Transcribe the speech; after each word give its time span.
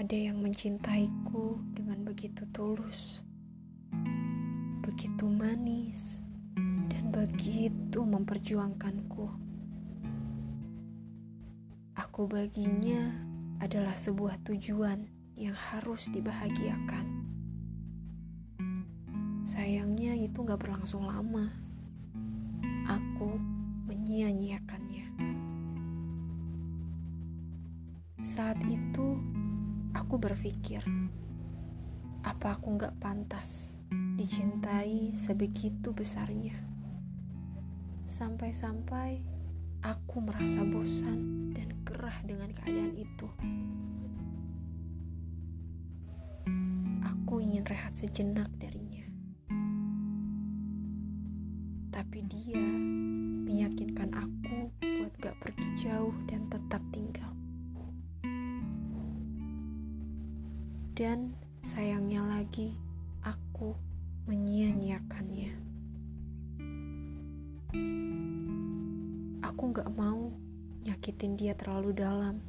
Ada 0.00 0.32
yang 0.32 0.40
mencintaiku 0.40 1.60
dengan 1.76 2.00
begitu 2.08 2.48
tulus, 2.56 3.20
begitu 4.80 5.28
manis, 5.28 6.24
dan 6.88 7.12
begitu 7.12 8.00
memperjuangkanku. 8.00 9.28
Aku 12.00 12.24
baginya 12.24 13.12
adalah 13.60 13.92
sebuah 13.92 14.40
tujuan 14.48 15.04
yang 15.36 15.52
harus 15.52 16.08
dibahagiakan. 16.08 17.04
Sayangnya 19.44 20.16
itu 20.16 20.40
gak 20.48 20.64
berlangsung 20.64 21.04
lama. 21.04 21.52
Aku 22.88 23.36
menyia-nyiakannya. 23.84 25.12
Saat 28.24 28.64
itu, 28.64 29.20
aku 29.94 30.18
berpikir, 30.22 30.82
apa 32.22 32.54
aku 32.58 32.76
gak 32.78 32.94
pantas 33.02 33.78
dicintai 34.14 35.16
sebegitu 35.16 35.90
besarnya? 35.90 36.54
Sampai-sampai 38.06 39.22
aku 39.80 40.16
merasa 40.20 40.62
bosan 40.66 41.50
dan 41.54 41.74
gerah 41.86 42.18
dengan 42.26 42.50
keadaan 42.52 42.94
itu. 42.94 43.28
Aku 47.06 47.38
ingin 47.38 47.62
rehat 47.66 47.94
sejenak 47.94 48.50
darinya. 48.58 49.06
Tapi 51.90 52.18
dia 52.26 52.66
meyakinkan 53.46 54.10
aku 54.14 54.79
Dan 60.90 61.38
sayangnya 61.62 62.26
lagi, 62.26 62.74
aku 63.22 63.78
menyia-nyiakannya. 64.26 65.54
Aku 69.46 69.70
gak 69.70 69.90
mau 69.94 70.34
nyakitin 70.82 71.38
dia 71.38 71.54
terlalu 71.54 71.94
dalam. 71.94 72.42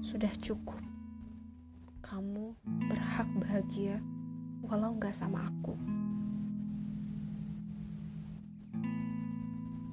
Sudah 0.00 0.32
cukup. 0.40 0.80
Kamu 2.00 2.56
berhak 2.88 3.28
bahagia 3.38 4.00
walau 4.64 4.96
gak 4.96 5.14
sama 5.14 5.46
aku. 5.52 5.76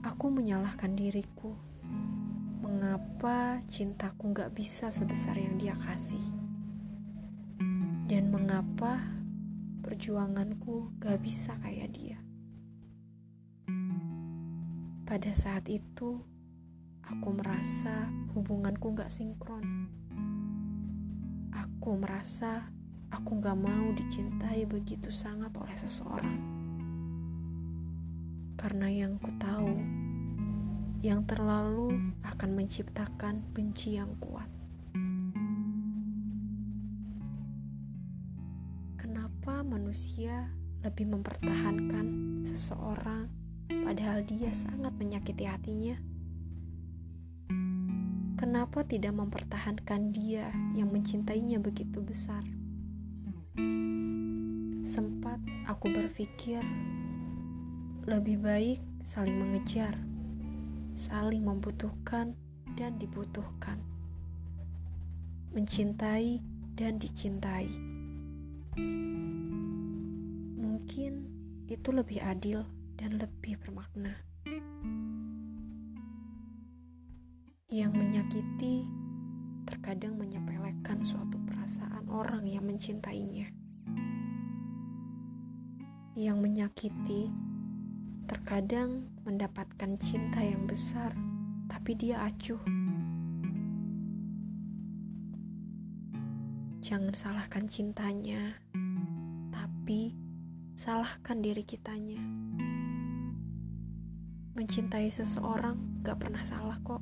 Aku 0.07 0.31
menyalahkan 0.31 0.95
diriku. 0.95 1.51
Mengapa 2.63 3.59
cintaku 3.67 4.31
gak 4.31 4.55
bisa 4.55 4.89
sebesar 4.89 5.35
yang 5.35 5.59
dia 5.59 5.75
kasih? 5.77 6.46
Dan 8.07 8.31
mengapa 8.31 9.03
perjuanganku 9.83 10.95
gak 10.95 11.19
bisa 11.19 11.59
kayak 11.59 11.91
dia? 11.91 12.15
Pada 15.03 15.35
saat 15.35 15.67
itu, 15.67 16.23
aku 17.03 17.29
merasa 17.35 18.07
hubunganku 18.31 18.95
gak 18.95 19.11
sinkron. 19.11 19.91
Aku 21.51 21.99
merasa 21.99 22.71
aku 23.11 23.43
gak 23.43 23.59
mau 23.59 23.91
dicintai 23.91 24.63
begitu 24.63 25.11
sangat 25.11 25.51
oleh 25.59 25.75
seseorang. 25.75 26.39
Karena 28.55 28.87
yang 28.87 29.19
ku 29.19 29.35
tahu, 29.35 29.75
yang 31.03 31.27
terlalu 31.27 32.15
akan 32.23 32.55
menciptakan 32.55 33.43
benci 33.51 33.99
yang 33.99 34.15
kuat. 34.23 34.56
Kenapa 39.47 39.79
manusia 39.79 40.51
lebih 40.83 41.07
mempertahankan 41.07 42.43
seseorang 42.43 43.31
padahal 43.71 44.19
dia 44.27 44.51
sangat 44.51 44.91
menyakiti 44.99 45.47
hatinya? 45.47 45.95
Kenapa 48.35 48.83
tidak 48.83 49.15
mempertahankan 49.15 50.11
dia 50.11 50.51
yang 50.75 50.91
mencintainya 50.91 51.63
begitu 51.63 52.03
besar? 52.03 52.43
Sempat 54.83 55.39
aku 55.63 55.95
berpikir 55.95 56.59
lebih 58.03 58.43
baik 58.43 58.83
saling 58.99 59.47
mengejar, 59.47 59.95
saling 60.99 61.47
membutuhkan 61.47 62.35
dan 62.75 62.99
dibutuhkan, 62.99 63.79
mencintai 65.55 66.43
dan 66.75 66.99
dicintai. 66.99 67.96
Mungkin 70.57 71.13
itu 71.67 71.89
lebih 71.89 72.21
adil 72.21 72.61
dan 72.97 73.17
lebih 73.17 73.57
bermakna. 73.57 74.13
Yang 77.67 77.91
menyakiti 77.97 78.87
terkadang 79.67 80.15
menyepelekan 80.15 81.03
suatu 81.03 81.35
perasaan 81.43 82.07
orang 82.07 82.47
yang 82.47 82.63
mencintainya. 82.63 83.51
Yang 86.17 86.37
menyakiti 86.39 87.29
terkadang 88.27 89.11
mendapatkan 89.27 89.99
cinta 89.99 90.39
yang 90.39 90.63
besar, 90.65 91.11
tapi 91.67 91.95
dia 91.99 92.23
acuh. 92.23 92.59
Jangan 96.87 97.11
salahkan 97.11 97.67
cintanya, 97.67 98.55
tapi 99.87 100.11
salahkan 100.75 101.39
diri 101.39 101.63
kitanya. 101.63 102.19
Mencintai 104.51 105.07
seseorang 105.07 106.03
gak 106.03 106.19
pernah 106.19 106.43
salah 106.43 106.75
kok. 106.83 106.99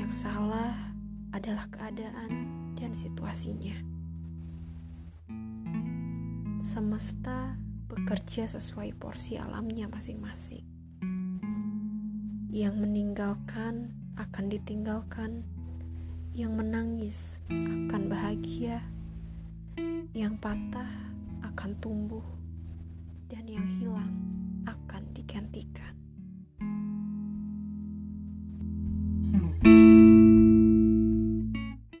Yang 0.00 0.24
salah 0.24 0.96
adalah 1.36 1.68
keadaan 1.68 2.32
dan 2.72 2.96
situasinya. 2.96 3.76
Semesta 6.64 7.60
bekerja 7.92 8.48
sesuai 8.48 8.96
porsi 8.96 9.36
alamnya 9.36 9.92
masing-masing. 9.92 10.64
Yang 12.48 12.74
meninggalkan 12.80 13.92
akan 14.16 14.44
ditinggalkan, 14.48 15.44
yang 16.32 16.56
menangis 16.56 17.44
akan 17.52 18.08
bahagia 18.08 18.80
yang 20.18 20.34
patah 20.34 20.90
akan 21.46 21.78
tumbuh, 21.78 22.26
dan 23.30 23.46
yang 23.46 23.62
hilang. 23.78 24.37